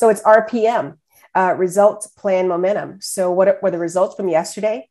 [0.00, 0.96] So it's RPM,
[1.34, 3.02] uh, results, plan, momentum.
[3.02, 4.88] So what were the results from yesterday?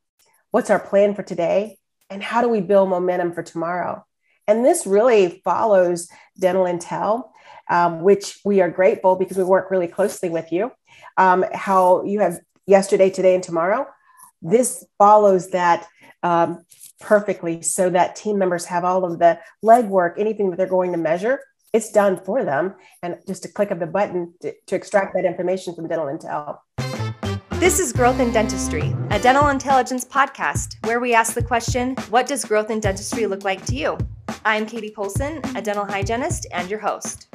[0.52, 1.80] What's our plan for today?
[2.12, 4.06] And how do we build momentum for tomorrow?
[4.46, 6.10] And this really follows
[6.40, 7.24] Dental Intel,
[7.72, 10.72] um, which we are grateful because we work really closely with you.
[11.18, 12.38] Um, how you have
[12.68, 13.88] yesterday, today, and tomorrow.
[14.44, 15.88] This follows that
[16.22, 16.64] um,
[17.00, 21.00] perfectly so that team members have all of the legwork, anything that they're going to
[21.00, 21.40] measure,
[21.74, 22.76] it's done for them.
[23.04, 26.60] And just a click of the button to, to extract that information from Dental Intel.
[27.60, 32.26] This is Growth in Dentistry, a dental intelligence podcast where we ask the question What
[32.26, 33.98] does growth in dentistry look like to you?
[34.46, 37.28] I'm Katie Polson, a dental hygienist and your host.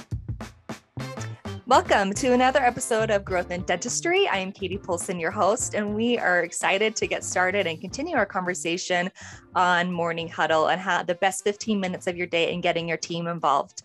[1.67, 4.29] Welcome to another episode of Growth in Dentistry.
[4.29, 8.17] I am Katie Polson, your host, and we are excited to get started and continue
[8.17, 9.11] our conversation
[9.55, 12.99] on Morning Huddle and how the best 15 minutes of your day and getting your
[12.99, 13.83] team involved.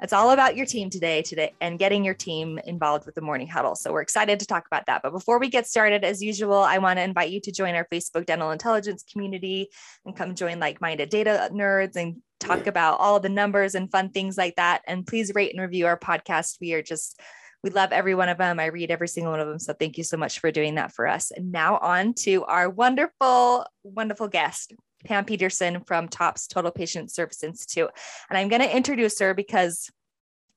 [0.00, 3.48] It's all about your team today, today, and getting your team involved with the morning
[3.48, 3.74] huddle.
[3.74, 5.02] So we're excited to talk about that.
[5.02, 7.86] But before we get started, as usual, I want to invite you to join our
[7.92, 9.70] Facebook Dental Intelligence community
[10.06, 14.38] and come join like-minded data nerds and talk about all the numbers and fun things
[14.38, 14.82] like that.
[14.86, 16.58] And please rate and review our podcast.
[16.60, 17.20] We are just
[17.64, 18.60] we love every one of them.
[18.60, 19.58] I read every single one of them.
[19.58, 21.32] So thank you so much for doing that for us.
[21.32, 24.72] And now on to our wonderful, wonderful guest,
[25.08, 27.90] Pam Peterson from TOPS Total Patient Service Institute.
[28.28, 29.90] And I'm going to introduce her because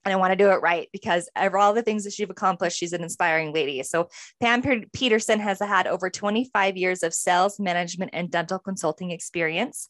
[0.03, 2.75] and I want to do it right because of all the things that she's accomplished,
[2.75, 3.83] she's an inspiring lady.
[3.83, 4.09] So,
[4.41, 4.63] Pam
[4.93, 9.89] Peterson has had over 25 years of sales, management, and dental consulting experience.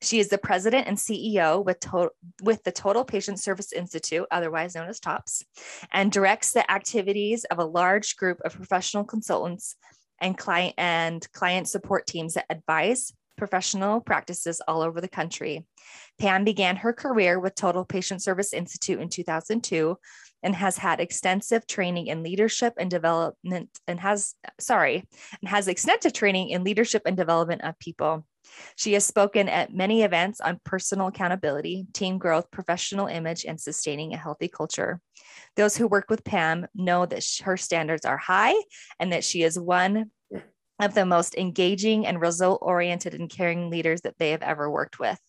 [0.00, 4.76] She is the president and CEO with, to- with the Total Patient Service Institute, otherwise
[4.76, 5.44] known as TOPS,
[5.90, 9.74] and directs the activities of a large group of professional consultants
[10.20, 15.66] and client and client support teams that advise professional practices all over the country.
[16.18, 19.96] Pam began her career with Total Patient Service Institute in 2002
[20.42, 25.04] and has had extensive training in leadership and development and has sorry
[25.40, 28.24] and has extensive training in leadership and development of people
[28.76, 34.14] she has spoken at many events on personal accountability, team growth, professional image, and sustaining
[34.14, 35.00] a healthy culture.
[35.56, 38.54] Those who work with Pam know that her standards are high
[38.98, 40.10] and that she is one
[40.80, 44.98] of the most engaging and result oriented and caring leaders that they have ever worked
[44.98, 45.20] with.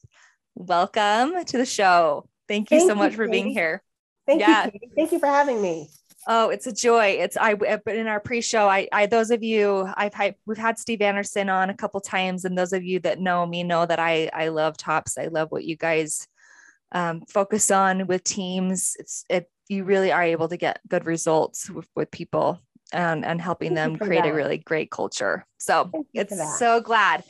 [0.55, 2.27] Welcome to the show.
[2.47, 3.81] Thank you Thank so much for being here.
[4.27, 4.65] Thank yeah.
[4.65, 4.71] you.
[4.71, 4.91] Katie.
[4.95, 5.89] Thank you for having me.
[6.27, 7.17] Oh, it's a joy.
[7.19, 10.77] It's I but in our pre-show, I I those of you I've had we've had
[10.77, 13.99] Steve Anderson on a couple times, and those of you that know me know that
[13.99, 15.17] I I love tops.
[15.17, 16.27] I love what you guys
[16.91, 18.95] um, focus on with teams.
[18.99, 22.59] It's it you really are able to get good results with, with people
[22.91, 24.29] and and helping them create that.
[24.29, 25.45] a really great culture.
[25.57, 27.23] So it's so glad.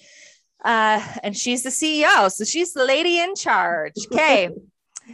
[0.64, 3.94] Uh, and she's the CEO, so she's the lady in charge.
[4.12, 4.50] Okay.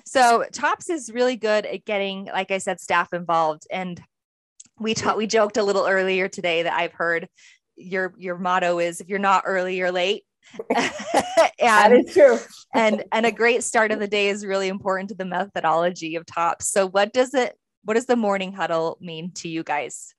[0.03, 3.66] So Tops is really good at getting, like I said, staff involved.
[3.72, 4.01] And
[4.78, 7.29] we taught, we joked a little earlier today that I've heard
[7.77, 10.23] your your motto is if you're not early, you're late.
[10.75, 10.91] and,
[11.59, 12.38] that is true.
[12.73, 16.25] and and a great start of the day is really important to the methodology of
[16.25, 16.69] Tops.
[16.72, 20.14] So what does it what does the morning huddle mean to you guys?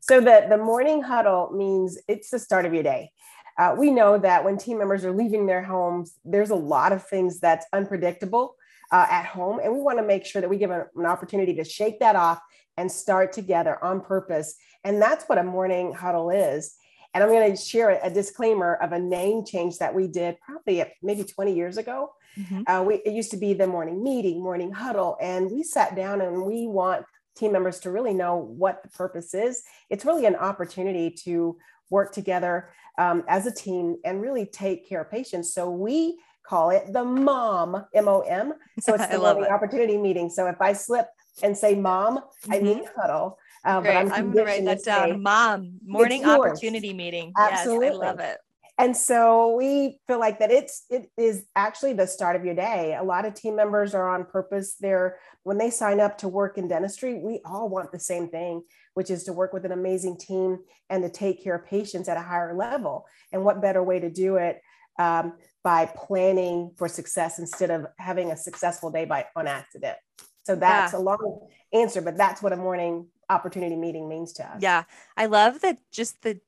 [0.00, 3.10] So the the morning huddle means it's the start of your day.
[3.58, 7.04] Uh, we know that when team members are leaving their homes, there's a lot of
[7.06, 8.54] things that's unpredictable
[8.92, 9.60] uh, at home.
[9.62, 12.14] And we want to make sure that we give a, an opportunity to shake that
[12.14, 12.40] off
[12.76, 14.54] and start together on purpose.
[14.84, 16.76] And that's what a morning huddle is.
[17.12, 20.84] And I'm going to share a disclaimer of a name change that we did probably
[21.02, 22.12] maybe 20 years ago.
[22.38, 22.62] Mm-hmm.
[22.66, 25.16] Uh, we, it used to be the morning meeting, morning huddle.
[25.20, 27.04] And we sat down and we want
[27.38, 29.62] team members to really know what the purpose is.
[29.90, 31.56] It's really an opportunity to
[31.90, 35.54] work together um, as a team and really take care of patients.
[35.54, 38.54] So we call it the mom, M O M.
[38.80, 39.50] So it's the learning it.
[39.50, 40.30] opportunity meeting.
[40.30, 41.06] So if I slip
[41.42, 42.52] and say mom, mm-hmm.
[42.52, 43.38] I need huddle.
[43.64, 45.22] Uh, but I'm, I'm going to write that down.
[45.22, 47.32] Mom, morning opportunity meeting.
[47.36, 47.88] Absolutely.
[47.88, 48.38] Yes, I love it.
[48.80, 52.96] And so we feel like that it's it is actually the start of your day.
[52.98, 54.76] A lot of team members are on purpose.
[54.80, 58.62] They're when they sign up to work in dentistry, we all want the same thing,
[58.94, 60.58] which is to work with an amazing team
[60.88, 63.06] and to take care of patients at a higher level.
[63.32, 64.62] And what better way to do it
[64.98, 69.96] um, by planning for success instead of having a successful day by on accident.
[70.44, 70.98] So that's yeah.
[70.98, 74.62] a long answer, but that's what a morning opportunity meeting means to us.
[74.62, 74.84] Yeah.
[75.16, 76.40] I love that just the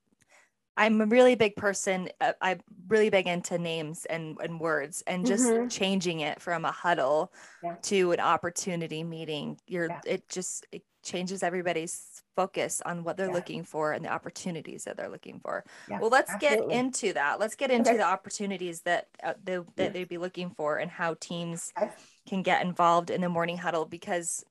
[0.77, 2.09] I'm a really big person.
[2.21, 5.69] Uh, I'm really big into names and, and words and just mm-hmm.
[5.69, 7.33] changing it from a huddle
[7.63, 7.77] yeah.
[7.83, 9.59] to an opportunity meeting.
[9.67, 10.01] You're yeah.
[10.07, 13.35] it just it changes everybody's focus on what they're yeah.
[13.35, 15.65] looking for and the opportunities that they're looking for.
[15.89, 16.69] Well, let's absolutely.
[16.69, 17.41] get into that.
[17.41, 17.99] Let's get into okay.
[17.99, 21.91] the opportunities that uh, they, that they'd be looking for and how teams okay.
[22.29, 24.45] can get involved in the morning huddle because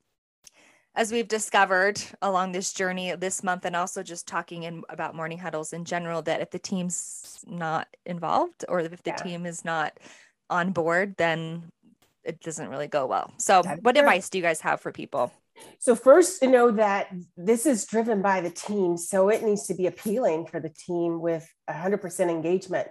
[0.95, 5.37] as we've discovered along this journey this month and also just talking in about morning
[5.37, 9.15] huddles in general that if the team's not involved or if the yeah.
[9.15, 9.97] team is not
[10.49, 11.63] on board then
[12.23, 13.33] it doesn't really go well.
[13.37, 15.31] So That's what advice do you guys have for people?
[15.79, 19.73] So first to know that this is driven by the team so it needs to
[19.73, 22.87] be appealing for the team with 100% engagement.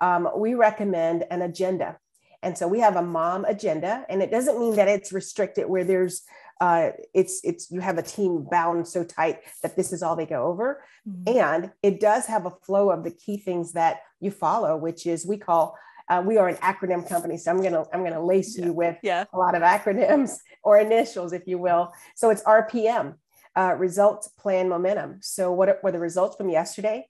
[0.00, 1.98] Um, we recommend an agenda.
[2.42, 5.84] And so we have a mom agenda and it doesn't mean that it's restricted where
[5.84, 6.22] there's
[6.60, 10.26] uh, it's it's you have a team bound so tight that this is all they
[10.26, 10.82] go over.
[11.08, 11.38] Mm-hmm.
[11.38, 15.24] and it does have a flow of the key things that you follow which is
[15.24, 15.74] we call
[16.10, 17.38] uh, we are an acronym company.
[17.38, 18.66] So i'm gonna i'm gonna lace yeah.
[18.66, 19.24] you with yeah.
[19.32, 21.92] a lot of acronyms or initials if you will.
[22.14, 23.14] So it's rpm
[23.56, 25.18] uh, results plan momentum.
[25.22, 27.06] So what were the results from yesterday?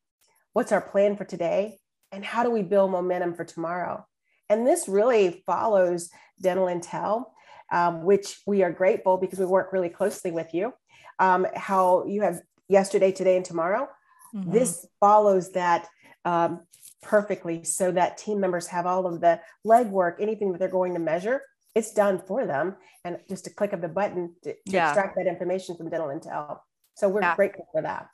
[0.52, 1.78] What's our plan for today?
[2.12, 4.06] And how do we build momentum for tomorrow?
[4.48, 6.10] And this really follows
[6.40, 7.26] dental intel
[7.70, 10.72] um, which we are grateful because we work really closely with you.
[11.18, 13.88] Um, how you have yesterday, today, and tomorrow.
[14.34, 14.52] Mm-hmm.
[14.52, 15.86] This follows that
[16.24, 16.62] um,
[17.02, 21.00] perfectly so that team members have all of the legwork, anything that they're going to
[21.00, 21.42] measure,
[21.74, 22.76] it's done for them.
[23.04, 24.88] And just a click of the button to, to yeah.
[24.88, 26.58] extract that information from Dental Intel.
[26.94, 27.36] So we're yeah.
[27.36, 28.08] grateful for that.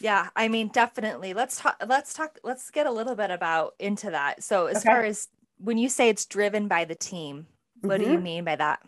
[0.00, 1.34] Yeah, I mean, definitely.
[1.34, 1.82] Let's talk.
[1.86, 2.38] Let's talk.
[2.42, 4.42] Let's get a little bit about into that.
[4.42, 4.88] So, as okay.
[4.88, 7.46] far as when you say it's driven by the team,
[7.80, 8.04] what mm-hmm.
[8.04, 8.24] do you mm-hmm.
[8.24, 8.80] mean by that?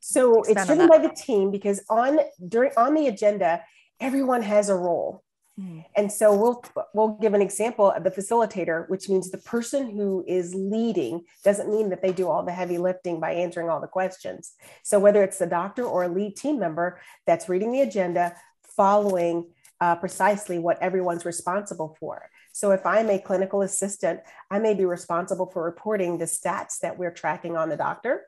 [0.00, 3.62] So Expand it's driven by the team because on during on the agenda,
[4.00, 5.24] everyone has a role.
[5.58, 5.84] Mm.
[5.96, 6.62] And so we'll
[6.94, 11.70] we'll give an example of the facilitator, which means the person who is leading doesn't
[11.70, 14.52] mean that they do all the heavy lifting by answering all the questions.
[14.84, 18.36] So whether it's the doctor or a lead team member that's reading the agenda,
[18.76, 19.46] following
[19.80, 22.30] uh, precisely what everyone's responsible for.
[22.58, 24.18] So if I'm a clinical assistant,
[24.50, 28.22] I may be responsible for reporting the stats that we're tracking on the doctor.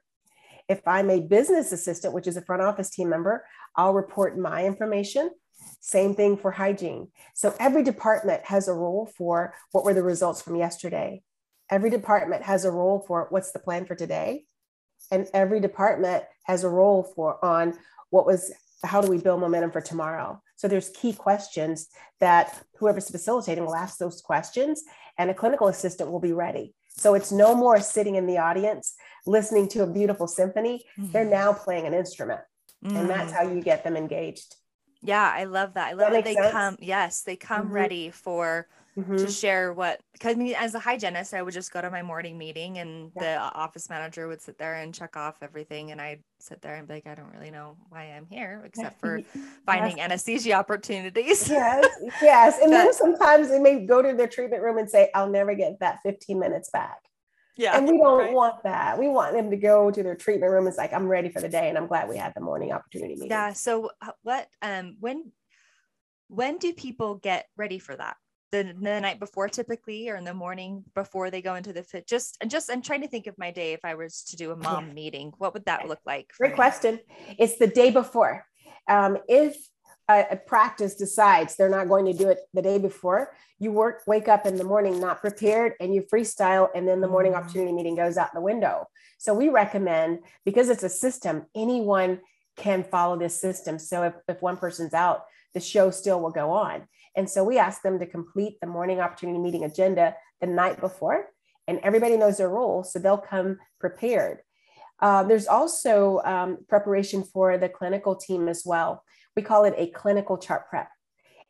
[0.68, 3.44] If I'm a business assistant, which is a front office team member,
[3.74, 5.30] I'll report my information.
[5.80, 7.08] Same thing for hygiene.
[7.34, 11.24] So every department has a role for what were the results from yesterday.
[11.68, 14.44] Every department has a role for what's the plan for today.
[15.10, 17.76] And every department has a role for on
[18.10, 18.52] what was
[18.84, 20.40] how do we build momentum for tomorrow?
[20.60, 21.88] So there's key questions
[22.20, 24.84] that whoever's facilitating will ask those questions
[25.16, 26.74] and a clinical assistant will be ready.
[26.90, 30.84] So it's no more sitting in the audience listening to a beautiful symphony.
[30.98, 31.12] Mm-hmm.
[31.12, 32.42] They're now playing an instrument.
[32.84, 32.94] Mm-hmm.
[32.94, 34.54] And that's how you get them engaged.
[35.02, 35.88] Yeah, I love that.
[35.88, 36.52] I love that, that they sense?
[36.52, 37.72] come, yes, they come mm-hmm.
[37.72, 38.68] ready for
[38.98, 39.16] mm-hmm.
[39.16, 42.02] to share what because I mean as a hygienist, I would just go to my
[42.02, 43.22] morning meeting and yeah.
[43.22, 46.86] the office manager would sit there and check off everything and I'd sit there and
[46.86, 49.20] be like, I don't really know why I'm here except for
[49.64, 50.04] finding yes.
[50.04, 51.48] anesthesia opportunities.
[51.48, 51.86] yes,
[52.22, 52.58] yes.
[52.60, 55.54] And but, then sometimes they may go to their treatment room and say, I'll never
[55.54, 56.98] get that 15 minutes back.
[57.56, 57.76] Yeah.
[57.76, 58.32] And we don't right.
[58.32, 58.98] want that.
[58.98, 60.66] We want them to go to their treatment room.
[60.66, 61.68] It's like, I'm ready for the day.
[61.68, 63.30] And I'm glad we had the morning opportunity meeting.
[63.30, 63.52] Yeah.
[63.52, 63.90] So
[64.22, 65.32] what um when
[66.28, 68.16] when do people get ready for that?
[68.52, 72.06] the, the night before typically or in the morning before they go into the fit
[72.06, 74.50] just and just i'm trying to think of my day if i was to do
[74.50, 74.92] a mom yeah.
[74.92, 76.56] meeting what would that look like great me?
[76.56, 76.98] question
[77.38, 78.44] it's the day before
[78.88, 79.56] um, if
[80.18, 84.28] a, practice decides they're not going to do it the day before you work wake
[84.28, 87.42] up in the morning not prepared and you freestyle and then the morning mm-hmm.
[87.42, 88.86] opportunity meeting goes out the window
[89.18, 92.20] so we recommend because it's a system anyone
[92.56, 95.24] can follow this system so if, if one person's out
[95.54, 96.86] the show still will go on
[97.16, 101.26] and so we ask them to complete the morning opportunity meeting agenda the night before,
[101.66, 104.38] and everybody knows their role, so they'll come prepared.
[105.00, 109.02] Uh, there's also um, preparation for the clinical team as well.
[109.36, 110.88] We call it a clinical chart prep.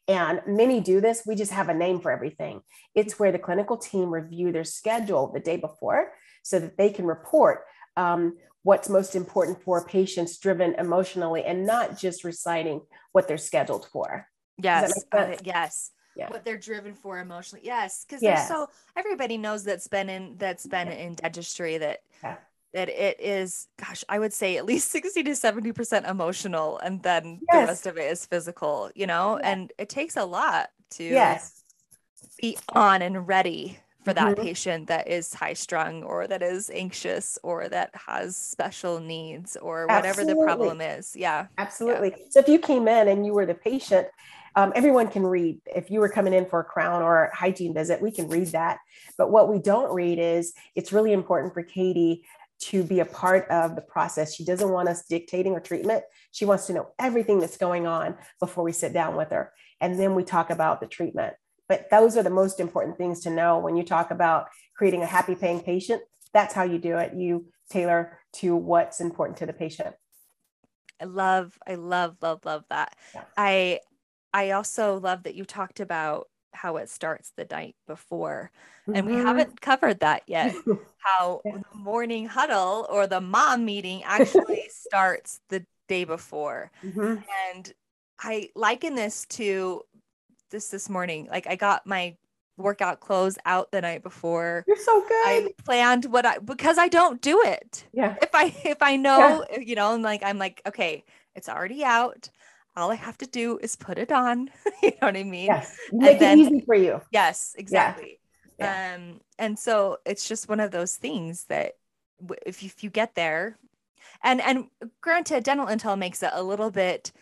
[0.08, 2.62] And many do this, we just have a name for everything.
[2.94, 7.06] It's where the clinical team review their schedule the day before so that they can
[7.06, 7.60] report
[7.96, 12.80] um, what's most important for patients driven emotionally and not just reciting
[13.12, 14.26] what they're scheduled for.
[14.60, 14.92] Yes.
[15.44, 15.90] Yes.
[16.16, 16.28] Yeah.
[16.28, 17.64] What they're driven for emotionally.
[17.64, 18.04] Yes.
[18.10, 18.48] Cause yes.
[18.48, 20.94] so everybody knows that's been in, that's been yeah.
[20.94, 22.36] in dentistry that, yeah.
[22.72, 26.78] That it is, gosh, I would say at least 60 to 70% emotional.
[26.78, 27.62] And then yes.
[27.62, 29.50] the rest of it is physical, you know, yeah.
[29.50, 31.62] and it takes a lot to yes.
[32.40, 34.42] be on and ready for that mm-hmm.
[34.42, 39.82] patient that is high strung or that is anxious or that has special needs or
[39.86, 40.34] whatever Absolutely.
[40.34, 41.14] the problem is.
[41.14, 41.46] Yeah.
[41.58, 42.14] Absolutely.
[42.16, 42.24] Yeah.
[42.30, 44.08] So if you came in and you were the patient
[44.56, 45.60] um, everyone can read.
[45.66, 48.48] If you were coming in for a crown or a hygiene visit, we can read
[48.48, 48.78] that.
[49.16, 52.24] But what we don't read is it's really important for Katie
[52.60, 54.34] to be a part of the process.
[54.34, 56.04] She doesn't want us dictating her treatment.
[56.30, 59.52] She wants to know everything that's going on before we sit down with her.
[59.80, 61.34] And then we talk about the treatment.
[61.68, 65.06] But those are the most important things to know when you talk about creating a
[65.06, 66.02] happy paying patient.
[66.34, 67.14] That's how you do it.
[67.14, 69.94] You tailor to what's important to the patient.
[71.00, 72.94] I love, I love, love, love that.
[73.14, 73.22] Yeah.
[73.36, 73.80] I
[74.32, 78.50] I also love that you talked about how it starts the night before.
[78.82, 78.96] Mm-hmm.
[78.96, 79.26] And we mm-hmm.
[79.26, 80.54] haven't covered that yet.
[80.98, 81.58] how yeah.
[81.72, 86.70] the morning huddle or the mom meeting actually starts the day before.
[86.84, 87.16] Mm-hmm.
[87.52, 87.72] And
[88.18, 89.82] I liken this to
[90.50, 91.28] this this morning.
[91.30, 92.16] Like I got my
[92.56, 94.64] workout clothes out the night before.
[94.66, 95.26] You're so good.
[95.26, 97.84] I planned what I because I don't do it.
[97.92, 98.16] Yeah.
[98.20, 99.58] If I if I know, yeah.
[99.60, 101.04] you know, I'm like I'm like, okay,
[101.34, 102.28] it's already out.
[102.76, 104.50] All I have to do is put it on.
[104.82, 105.46] you know what I mean?
[105.46, 105.76] Yes.
[105.92, 107.00] Make and it easy for you.
[107.10, 108.20] Yes, exactly.
[108.58, 108.94] Yeah.
[108.96, 111.74] Um, and so it's just one of those things that
[112.46, 113.58] if you, if you get there,
[114.22, 114.66] and and
[115.00, 117.12] granted, dental intel makes it a little bit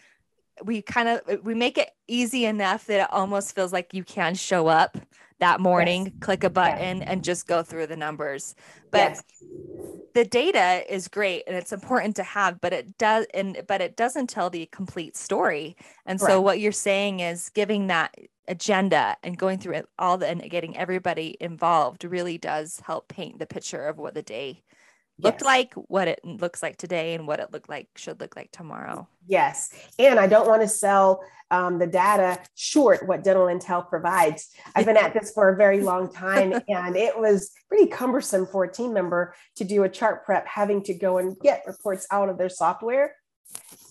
[0.64, 4.34] we kind of we make it easy enough that it almost feels like you can
[4.34, 4.98] show up
[5.40, 6.14] that morning yes.
[6.20, 8.54] click a button and just go through the numbers
[8.90, 9.22] but yes.
[10.14, 13.96] the data is great and it's important to have but it does and but it
[13.96, 15.76] doesn't tell the complete story
[16.06, 18.14] and so what you're saying is giving that
[18.48, 23.38] agenda and going through it all the, and getting everybody involved really does help paint
[23.38, 24.62] the picture of what the day
[25.18, 25.46] looked yes.
[25.46, 29.08] like, what it looks like today, and what it looked like should look like tomorrow.
[29.26, 29.70] Yes.
[29.98, 34.48] And I don't want to sell um, the data short what Dental Intel provides.
[34.74, 38.64] I've been at this for a very long time, and it was pretty cumbersome for
[38.64, 42.28] a team member to do a chart prep, having to go and get reports out
[42.28, 43.14] of their software.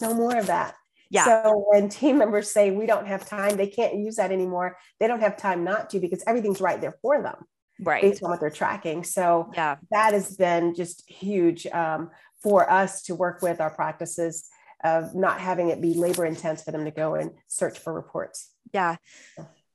[0.02, 0.76] No more of that.
[1.10, 1.26] Yeah.
[1.26, 4.78] So when team members say we don't have time, they can't use that anymore.
[5.00, 7.46] They don't have time not to because everything's right there for them
[7.82, 8.02] right.
[8.02, 9.04] based on what they're tracking.
[9.04, 9.78] So yeah.
[9.92, 14.48] that has been just huge um, for us to work with our practices
[14.84, 18.52] of not having it be labor intense for them to go and search for reports.
[18.74, 18.98] Yeah.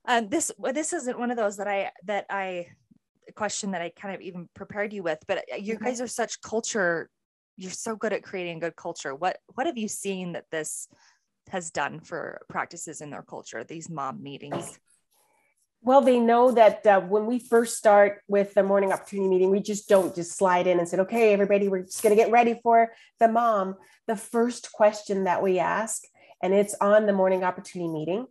[0.06, 2.66] Um, this this isn't one of those that i that i
[3.36, 5.84] question that i kind of even prepared you with but uh, you mm-hmm.
[5.84, 7.08] guys are such culture
[7.56, 9.14] you're so good at creating good culture.
[9.14, 10.88] What what have you seen that this
[11.48, 14.78] has done for practices in their culture these mom meetings
[15.84, 19.60] well, they know that uh, when we first start with the morning opportunity meeting, we
[19.60, 22.58] just don't just slide in and say, okay, everybody, we're just going to get ready
[22.62, 23.76] for the mom.
[24.06, 26.02] The first question that we ask,
[26.40, 28.26] and it's on the morning opportunity meeting,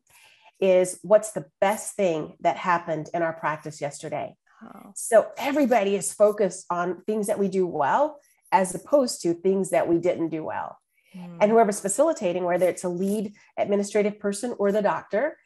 [0.62, 4.36] is what's the best thing that happened in our practice yesterday?
[4.64, 4.92] Oh.
[4.96, 8.20] So everybody is focused on things that we do well
[8.52, 10.78] as opposed to things that we didn't do well.
[11.16, 11.38] Mm.
[11.42, 15.38] And whoever's facilitating, whether it's a lead administrative person or the doctor,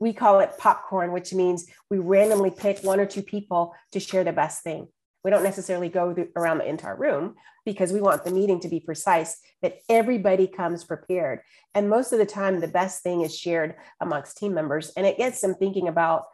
[0.00, 4.24] we call it popcorn, which means we randomly pick one or two people to share
[4.24, 4.88] the best thing.
[5.24, 8.80] We don't necessarily go around the entire room because we want the meeting to be
[8.80, 11.40] precise, that everybody comes prepared.
[11.74, 14.90] And most of the time, the best thing is shared amongst team members.
[14.96, 16.24] And it gets them thinking about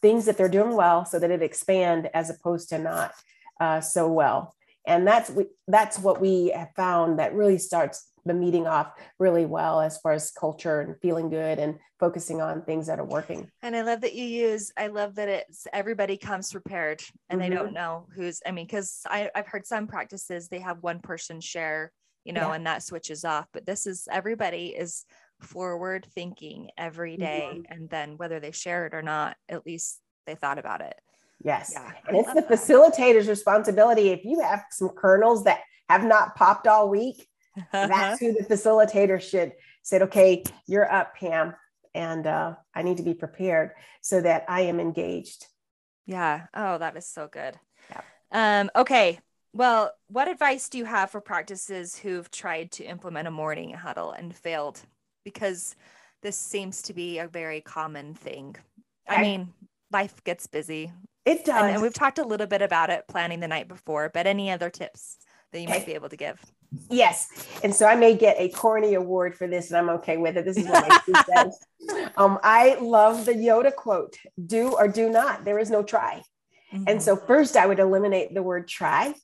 [0.00, 3.12] things that they're doing well so that it expand as opposed to not
[3.60, 4.54] uh, so well.
[4.86, 5.30] And that's,
[5.68, 10.12] that's what we have found that really starts the meeting off really well as far
[10.12, 13.50] as culture and feeling good and focusing on things that are working.
[13.62, 17.50] And I love that you use, I love that it's everybody comes prepared and mm-hmm.
[17.50, 17.74] they don't mm-hmm.
[17.74, 21.92] know who's, I mean, because I've heard some practices, they have one person share,
[22.24, 22.54] you know, yeah.
[22.54, 23.46] and that switches off.
[23.52, 25.04] But this is everybody is
[25.40, 27.72] forward thinking every day, mm-hmm.
[27.72, 31.00] And then whether they share it or not, at least they thought about it.
[31.42, 31.72] Yes.
[31.74, 32.50] Yeah, and it's the that.
[32.50, 34.10] facilitator's responsibility.
[34.10, 37.26] If you have some kernels that have not popped all week,
[37.72, 41.54] that's who the facilitator should said, okay, you're up, Pam,
[41.94, 45.46] and uh, I need to be prepared so that I am engaged.
[46.06, 46.46] Yeah.
[46.54, 47.58] Oh, that is so good.
[47.90, 48.00] Yeah.
[48.32, 49.18] Um, okay.
[49.52, 54.12] Well, what advice do you have for practices who've tried to implement a morning huddle
[54.12, 54.80] and failed?
[55.24, 55.74] Because
[56.22, 58.56] this seems to be a very common thing.
[59.08, 59.52] I, I mean,
[59.92, 60.92] life gets busy.
[61.24, 61.62] It does.
[61.62, 64.50] And, and, we've talked a little bit about it planning the night before, but any
[64.50, 65.18] other tips
[65.52, 66.40] that you might be able to give?
[66.88, 67.28] Yes.
[67.62, 70.44] And so I may get a corny award for this, and I'm okay with it.
[70.44, 71.58] This is what my says.
[72.16, 75.44] Um, I love the Yoda quote do or do not.
[75.44, 76.22] There is no try.
[76.72, 76.84] Mm-hmm.
[76.86, 79.14] And so, first, I would eliminate the word try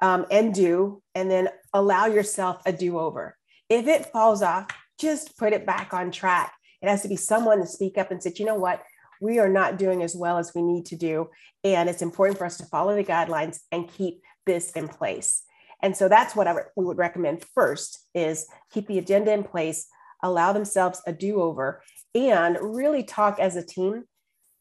[0.00, 3.36] um, and do, and then allow yourself a do over.
[3.68, 4.66] If it falls off,
[4.98, 6.52] just put it back on track.
[6.82, 8.82] It has to be someone to speak up and say, you know what?
[9.20, 11.30] We are not doing as well as we need to do.
[11.62, 15.42] And it's important for us to follow the guidelines and keep this in place.
[15.82, 19.86] And so that's what I we would recommend first is keep the agenda in place,
[20.22, 21.82] allow themselves a do-over,
[22.14, 24.04] and really talk as a team.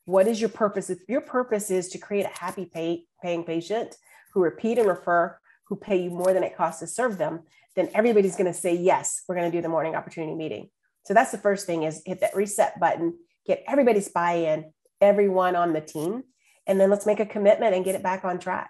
[0.06, 0.89] What is your purpose?
[0.89, 3.96] If your purpose is to create a happy pay, paying patient
[4.34, 5.38] who repeat and refer,
[5.68, 7.42] who pay you more than it costs to serve them,
[7.75, 10.70] then everybody's going to say, yes, we're going to do the morning opportunity meeting.
[11.06, 13.13] So that's the first thing is hit that reset button,
[13.50, 16.24] get everybody's buy-in, everyone on the team,
[16.68, 18.70] and then let's make a commitment and get it back on track.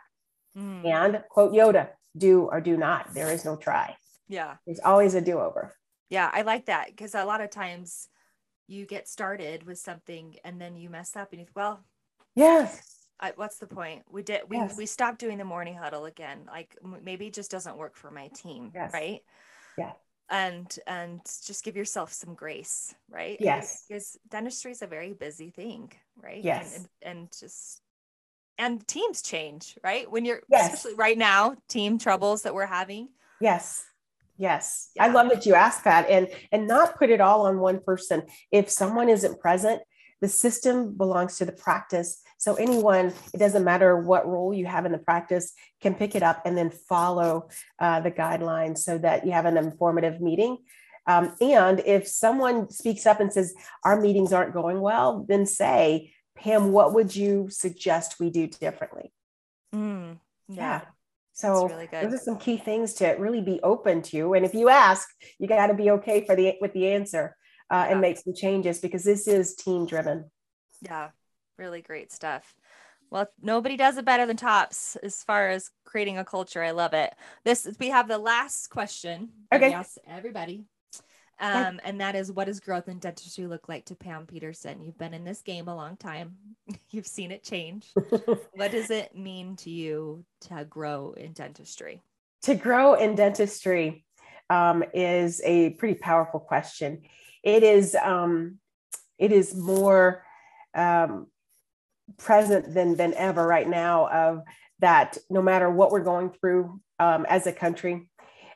[0.57, 0.85] Mm.
[0.85, 3.13] And quote Yoda, do or do not.
[3.13, 3.95] There is no try.
[4.29, 4.55] Yeah.
[4.65, 5.75] There's always a do over.
[6.09, 6.29] Yeah.
[6.31, 8.07] I like that because a lot of times
[8.67, 11.83] you get started with something and then you mess up and you think, well,
[12.35, 12.95] yes.
[13.19, 14.03] I, what's the point?
[14.09, 14.77] We did, we, Yes.
[14.77, 16.45] we stopped doing the morning huddle again.
[16.47, 18.71] Like maybe it just doesn't work for my team.
[18.73, 18.93] Yes.
[18.93, 19.21] Right.
[19.77, 19.91] Yeah.
[20.31, 22.93] And, and just give yourself some grace.
[23.09, 23.37] Right.
[23.39, 23.85] Yes.
[23.87, 25.91] Because dentistry is a very busy thing.
[26.21, 26.43] Right.
[26.43, 26.75] Yes.
[26.75, 27.81] And, and, and just,
[28.57, 30.09] and teams change, right?
[30.11, 30.73] When you're, Yes.
[30.73, 33.09] especially right now, team troubles that we're having.
[33.41, 33.85] Yes.
[34.37, 34.91] Yes.
[34.99, 38.23] I love that you asked that and and not put it all on one person.
[38.51, 39.81] If someone isn't present,
[40.21, 42.21] the system belongs to the practice.
[42.39, 46.23] So anyone, it doesn't matter what role you have in the practice, can pick it
[46.23, 50.57] up and then follow uh, the guidelines so that you have an informative meeting.
[51.05, 53.53] Um, and if someone speaks up and says
[53.83, 59.11] our meetings aren't going well, then say, Pam, what would you suggest we do differently?
[59.75, 60.81] Mm, yeah.
[61.33, 62.05] So really good.
[62.05, 64.33] those are some key things to really be open to.
[64.33, 65.07] And if you ask,
[65.39, 67.35] you got to be okay for the with the answer
[67.69, 67.91] uh, Yeah.
[67.91, 70.31] and make some changes because this is team driven.
[70.81, 71.09] Yeah,
[71.59, 72.55] really great stuff.
[73.11, 76.63] Well, nobody does it better than Tops as far as creating a culture.
[76.63, 77.13] I love it.
[77.43, 79.29] This we have the last question.
[79.53, 79.75] Okay.
[80.07, 80.65] everybody.
[81.41, 84.81] Um, and that is what does growth in dentistry look like to Pam Peterson?
[84.81, 86.35] You've been in this game a long time.
[86.91, 87.91] You've seen it change.
[88.53, 92.01] what does it mean to you to grow in dentistry?
[92.43, 94.05] to grow in dentistry
[94.49, 97.01] um, is a pretty powerful question.
[97.43, 98.59] It is um,
[99.17, 100.23] it is more
[100.73, 101.27] um,
[102.17, 104.07] present than than ever right now.
[104.07, 104.41] Of
[104.79, 108.07] that, no matter what we're going through um, as a country,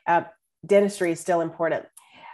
[0.06, 0.22] uh,
[0.64, 1.84] dentistry is still important.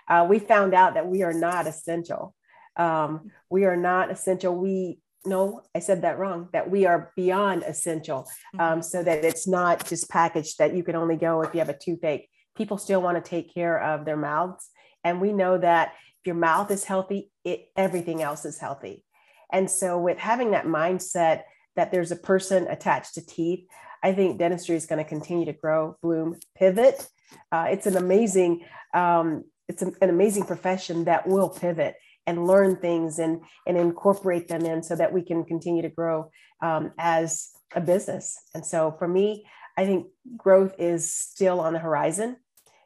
[0.09, 2.35] Uh, we found out that we are not essential.
[2.77, 4.57] Um, we are not essential.
[4.57, 6.49] We no, I said that wrong.
[6.53, 10.97] That we are beyond essential um, so that it's not just packaged that you can
[10.97, 12.29] only go if you have a toothache.
[12.57, 14.71] People still want to take care of their mouths.
[15.05, 19.05] And we know that if your mouth is healthy, it, everything else is healthy.
[19.53, 21.43] And so, with having that mindset
[21.77, 23.67] that there's a person attached to teeth,
[24.03, 27.09] I think dentistry is going to continue to grow, bloom, pivot.
[27.53, 31.95] Uh, it's an amazing, um, it's an, an amazing profession that will pivot
[32.27, 36.31] and learn things and and incorporate them in so that we can continue to grow
[36.63, 38.39] um, as a business.
[38.55, 42.37] And so for me, I think growth is still on the horizon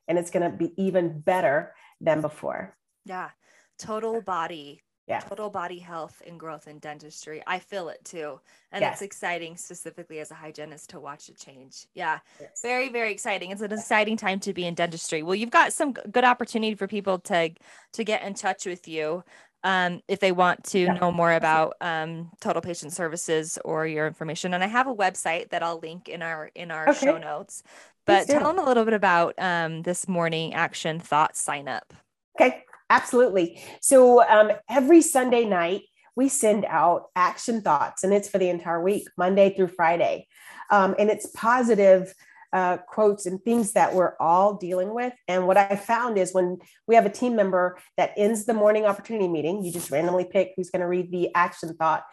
[0.06, 2.76] and it's going to be even better than before.
[3.04, 3.30] Yeah.
[3.78, 4.82] Total body.
[5.06, 5.20] Yeah.
[5.20, 7.42] Total body health and growth in dentistry.
[7.46, 8.40] I feel it too.
[8.72, 8.94] And Yes.
[8.94, 11.86] it's exciting, specifically as a hygienist, to watch it change.
[11.94, 12.20] Yeah.
[12.40, 12.60] Yes.
[12.62, 13.50] Very, very exciting.
[13.50, 15.22] It's an exciting time to be in dentistry.
[15.22, 17.50] Well, you've got some good opportunity for people to
[17.92, 19.24] to get in touch with you.
[19.62, 24.06] Um, if they want to Yeah, know more about um, total patient services or your
[24.06, 27.00] information, and I have a website that I'll link in our in our Okay.
[27.06, 27.62] show notes.
[28.06, 31.94] But tell them a little bit about um, this morning action thought sign up.
[32.38, 33.62] Okay, absolutely.
[33.80, 35.82] So um, every Sunday night,
[36.16, 40.28] we send out action thoughts, and it's for the entire week, Monday through Friday.
[40.70, 42.14] Um, and it's positive
[42.52, 45.12] uh, quotes and things that we're all dealing with.
[45.26, 48.86] And what I found is when we have a team member that ends the morning
[48.86, 52.04] opportunity meeting, you just randomly pick who's going to read the action thought.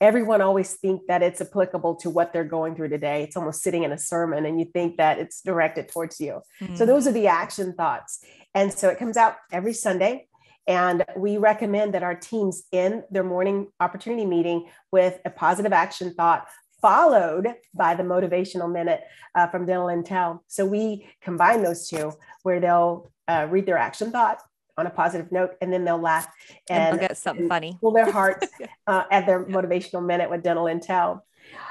[0.00, 3.22] Everyone always think that it's applicable to what they're going through today.
[3.22, 6.42] It's almost sitting in a sermon, and you think that it's directed towards you.
[6.74, 6.86] So Mm.
[6.86, 8.22] those are the action thoughts.
[8.54, 10.28] And so it comes out every Sunday.
[10.66, 16.12] And we recommend that our teams end their morning opportunity meeting with a positive action
[16.12, 16.48] thought,
[16.82, 19.00] followed by the motivational minute
[19.34, 20.40] uh, from Dental Intel.
[20.48, 24.40] So we combine those two where they'll uh, read their action thought
[24.78, 26.28] on a positive note and then they'll laugh
[26.68, 27.78] and and, they'll get something and funny.
[27.80, 28.48] pull their hearts
[28.86, 31.20] uh, at their motivational minute with Dental Intel.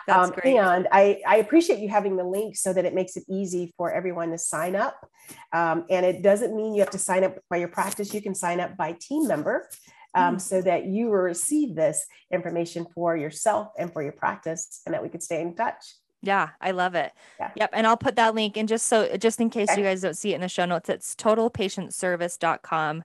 [0.08, 0.56] That's Um, great.
[0.58, 3.92] and I, I appreciate you having the link so that it makes it easy for
[3.92, 4.98] everyone to sign up.
[5.54, 8.14] Um, and it doesn't mean you have to sign up by your practice.
[8.14, 9.68] You can sign up by team member
[10.16, 10.42] um, Mm.
[10.42, 15.04] so that you will receive this information for yourself and for your practice and that
[15.04, 15.84] we could stay in touch.
[16.26, 17.12] Yeah, I love it.
[17.40, 17.52] Yeah.
[17.56, 17.70] Yep.
[17.74, 19.80] And I'll put that link in just so just in case Okay.
[19.82, 23.04] you guys don't see it in the show notes, it's totalpatientservice.com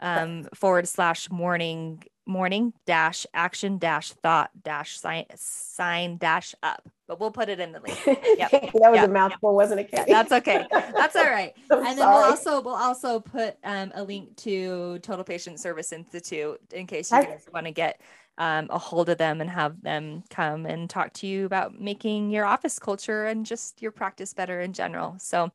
[0.00, 6.88] um forward slash morning morning dash action dash thought dash sign sign dash up.
[7.06, 7.98] But we'll put it in the link.
[8.06, 9.08] that was Yep.
[9.08, 10.10] a mouthful, wasn't it, Katie?
[10.12, 10.66] that's okay.
[10.70, 11.52] That's all right.
[11.70, 16.58] And then we'll also we'll also put um, a link to Total Patient Service Institute
[16.72, 18.00] in case you guys want to get
[18.38, 22.30] um, a hold of them and have them come and talk to you about making
[22.30, 25.16] your office culture and just your practice better in general.
[25.18, 25.50] So,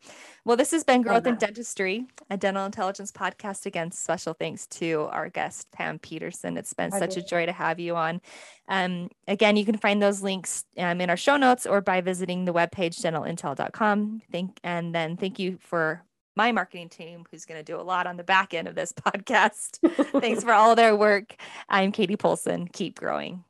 [0.45, 1.35] well, this has been Growth in.
[1.35, 3.65] Dentistry, a dental intelligence podcast.
[3.65, 6.57] Again, special thanks to our guest Pam Peterson.
[6.57, 8.21] It's been such a joy to have you on.
[8.67, 12.45] Um, again, you can find those links um, in our show notes or by visiting
[12.45, 14.21] the webpage dentalintel.com.
[14.31, 16.03] Thank and then thank you for
[16.37, 18.93] my marketing team, who's going to do a lot on the back end of this
[19.05, 19.79] podcast.
[20.21, 21.35] Thanks for all their work.
[21.67, 22.67] I'm Katie Polson.
[22.67, 23.43] Keep growing.